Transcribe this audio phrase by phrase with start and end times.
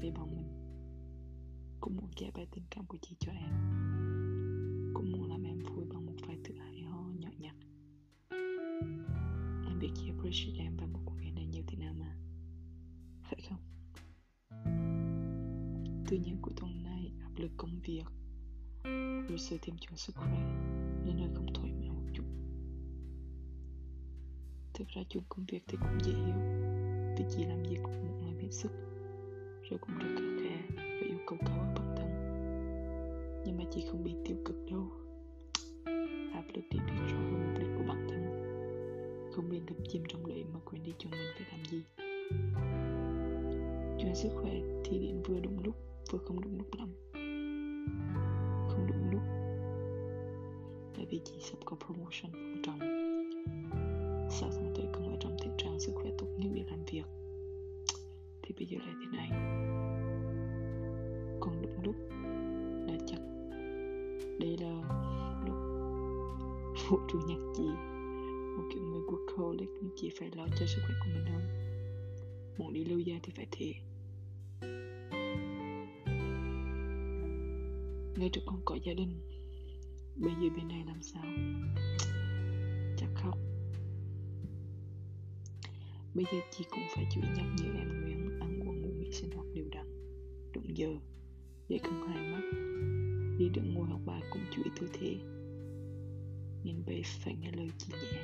[0.00, 0.48] vì bọn mình.
[1.80, 3.50] Cũng muốn giải bày tình cảm của chị cho em.
[4.94, 7.56] Cũng muốn làm em vui bằng một vài thứ hay ho nhỏ nhặt.
[9.66, 12.16] Em biết chị appreciate em và một cuộc ngày này nhiều thế nào mà.
[13.22, 13.58] Phải không?
[16.08, 18.06] Tuy nhiên của tuần này áp lực công việc,
[19.28, 20.38] rồi sự thêm chọn sức khỏe
[21.06, 22.24] nên hơi không thoải mái một chút.
[24.74, 26.36] Thực ra chuyện công việc thì cũng dễ hiểu.
[27.18, 28.70] Vì chị làm gì cũng muốn làm hết sức
[29.70, 32.08] rồi cũng rất thật thà và yêu cầu cao ở bản thân.
[33.46, 34.90] Nhưng mà chị không bị tiêu cực đâu.
[36.34, 38.22] Áp lực đi biết rõ hơn mục đích của bản thân.
[39.32, 41.82] Không bị đập chìm trong lệ mà quên đi chọn mình phải làm gì.
[44.00, 44.52] Chuyện sức khỏe
[44.84, 45.74] thì đến vừa đúng lúc,
[46.10, 46.88] vừa không đúng lúc lắm.
[48.68, 49.22] Không đúng lúc.
[50.96, 52.78] Tại vì chị sắp có promotion quan trọng.
[54.30, 57.04] Sau tháng tới cần ở trong tình trạng sức khỏe tốt nhất để làm việc.
[58.42, 59.47] Thì bây giờ lại thế này.
[64.38, 64.72] Đây là
[65.46, 65.56] lúc
[66.76, 67.68] phụ chủ nhật chị.
[68.56, 71.42] Một kiểu người workaholic nhưng chị phải lo cho sức khỏe của mình hơn.
[72.58, 73.76] Muốn đi lâu dài thì phải thiệt.
[78.18, 79.20] ngay trước con có gia đình,
[80.16, 81.24] bây giờ bên này làm sao?
[82.96, 83.38] Chắc khóc
[86.14, 89.12] bây giờ chị cũng phải chú ý nhắc nhở em Nguyễn ăn uống, ngủ nghỉ,
[89.12, 89.86] sinh hoạt đều đặn.
[90.52, 90.88] Đúng giờ.
[91.68, 92.67] Để không hai mắt
[93.38, 95.16] đi đứng ngồi học bài cũng chú ý tư thế.
[96.64, 98.22] Nên bây phải nghe lời chị nhẹ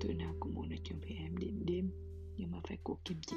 [0.00, 1.90] Tụi nào cũng muốn nói chuyện với em đến đêm,
[2.36, 3.36] nhưng mà phải cố kiềm chế.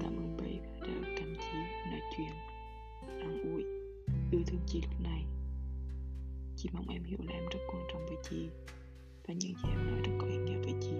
[0.00, 1.58] Cảm ơn bây đã chăm chỉ
[1.90, 2.32] nói chuyện.
[3.20, 3.64] An ủi,
[4.32, 5.24] yêu thương chị lúc này.
[6.56, 8.48] Chị mong em hiểu là em rất quan trọng với chị,
[9.28, 10.96] và những gì em nói rất có ý nghĩa với chị.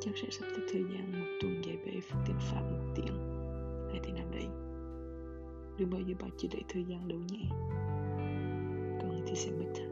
[0.00, 3.16] Chắc sẽ sắp tới thời gian một tuần dạy về phương tiện pháp một tiếng.
[3.90, 4.69] Hay thế nào đấy
[5.80, 7.48] đừng bao giờ bảo chỉ để thời gian đâu nhé
[9.00, 9.90] còn thì sẽ mất time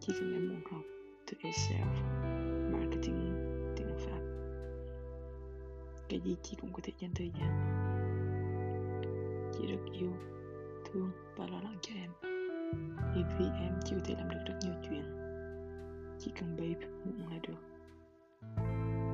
[0.00, 0.82] chỉ cần em muốn học
[1.26, 2.24] từ yourself
[2.72, 3.34] marketing,
[3.76, 4.20] tiếng pháp.
[6.08, 7.50] Cái gì chị cũng có thể dành thời gian.
[9.52, 10.12] Chị rất yêu,
[10.84, 12.10] thương và lo lắng cho em.
[13.14, 15.04] Vì vì em chưa thể làm được rất nhiều chuyện.
[16.18, 17.60] Chỉ cần babe muốn là được.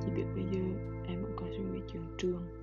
[0.01, 0.59] Chỉ biết bây giờ
[1.07, 2.60] em vẫn còn suy nghĩ chuyện trường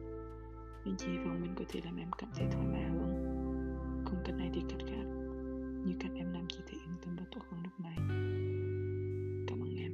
[0.88, 3.25] nên chỉ hy vọng mình có thể làm em cảm thấy thoải mái hơn?
[4.04, 5.04] Không cách này thì cách khác.
[5.87, 7.97] Như cách em làm chị thấy yên tâm và tốt hơn lúc này.
[9.47, 9.93] Cảm ơn em.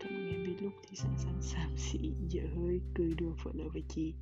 [0.00, 3.50] Cảm ơn em vì lúc thì sẵn sàng xàm xị dở hơi, cười đùa, phở
[3.54, 4.14] lỡ với chị.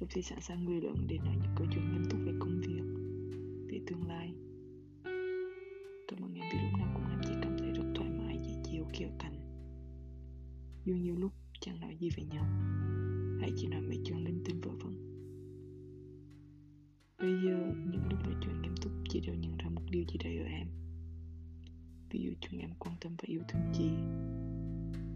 [0.00, 2.60] Lúc thì sẵn sàng người lớn để nói những câu chuyện nghiêm túc về công
[2.60, 2.84] việc,
[3.68, 4.34] về tương lai.
[6.08, 8.62] Cảm ơn em vì lúc nào cũng làm chị cảm thấy rất thoải mái, dễ
[8.64, 9.36] chịu kiểu cảnh
[10.86, 11.32] dù nhiều lúc
[11.66, 12.44] chẳng nói gì với nhau.
[13.40, 15.06] Hãy chỉ nói mấy chuyện linh tinh vớ vẩn
[17.18, 20.18] bây giờ, những lúc nói chuyện nghiêm túc chỉ đều nhận ra một điều gì
[20.24, 20.68] đấy ở em.
[22.10, 23.90] Ví dụ chuyện em quan tâm và yêu thương gì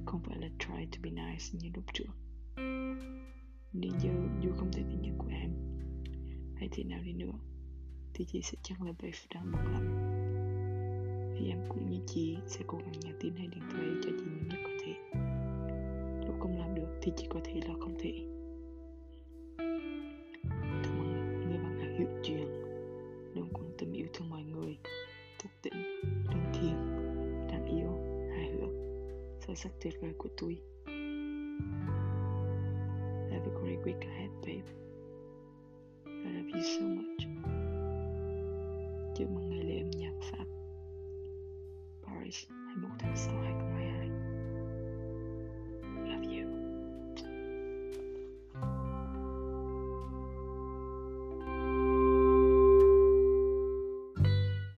[0.07, 2.13] không phải là try to be nice như lúc trước.
[3.73, 4.11] Nên giờ,
[4.43, 5.51] dù không thể tin nhận của em,
[6.55, 7.39] hay thế nào đi nữa,
[8.15, 10.11] thì chị sẽ chắc là babe đang buồn lắm
[11.41, 13.60] vì em cũng như chị sẽ cố gắng nhắn tin hay điện
[17.11, 18.13] thì chỉ có thể là không thể.
[20.83, 22.47] Cảm ơn người bạn đã hiểu chuyện.
[23.35, 24.79] Luôn quan tâm yêu thương mọi người.
[25.43, 26.77] Tốt tính lương thiện
[27.49, 27.91] đáng yêu
[28.31, 28.71] hài hước.
[29.47, 30.59] Sâu sắc tuyệt vời của tôi.
[33.31, 34.73] Have a great week ahead, babe.
[36.07, 37.21] I love you so much.
[39.17, 40.45] Chúc mừng ngày lễ âm nhạc Pháp
[42.03, 43.90] Paris 21 tháng 6 2020